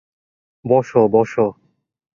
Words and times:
বোসো, 0.65 1.01
বোসো। 1.07 1.47